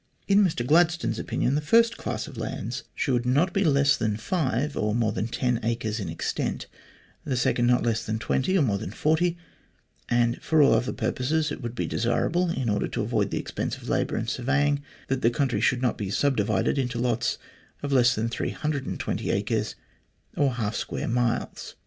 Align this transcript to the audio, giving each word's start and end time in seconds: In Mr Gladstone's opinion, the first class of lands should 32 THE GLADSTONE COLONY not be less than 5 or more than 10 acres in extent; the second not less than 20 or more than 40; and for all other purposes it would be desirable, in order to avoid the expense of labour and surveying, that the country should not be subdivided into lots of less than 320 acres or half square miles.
In 0.27 0.43
Mr 0.43 0.65
Gladstone's 0.65 1.19
opinion, 1.19 1.53
the 1.53 1.61
first 1.61 1.95
class 1.95 2.25
of 2.25 2.35
lands 2.35 2.85
should 2.95 3.21
32 3.25 3.29
THE 3.29 3.33
GLADSTONE 3.33 3.33
COLONY 3.35 3.45
not 3.45 3.53
be 3.73 3.79
less 3.79 3.97
than 3.97 4.17
5 4.17 4.77
or 4.77 4.95
more 4.95 5.11
than 5.11 5.27
10 5.27 5.59
acres 5.61 5.99
in 5.99 6.09
extent; 6.09 6.65
the 7.23 7.37
second 7.37 7.67
not 7.67 7.83
less 7.83 8.03
than 8.03 8.17
20 8.17 8.57
or 8.57 8.63
more 8.63 8.79
than 8.79 8.89
40; 8.89 9.37
and 10.09 10.41
for 10.41 10.59
all 10.63 10.73
other 10.73 10.91
purposes 10.91 11.51
it 11.51 11.61
would 11.61 11.75
be 11.75 11.85
desirable, 11.85 12.49
in 12.49 12.67
order 12.67 12.87
to 12.87 13.03
avoid 13.03 13.29
the 13.29 13.37
expense 13.37 13.77
of 13.77 13.89
labour 13.89 14.15
and 14.15 14.27
surveying, 14.27 14.81
that 15.07 15.21
the 15.21 15.29
country 15.29 15.61
should 15.61 15.83
not 15.83 15.99
be 15.99 16.09
subdivided 16.09 16.79
into 16.79 16.97
lots 16.97 17.37
of 17.83 17.91
less 17.91 18.15
than 18.15 18.27
320 18.27 19.29
acres 19.29 19.75
or 20.35 20.53
half 20.55 20.75
square 20.75 21.07
miles. 21.07 21.75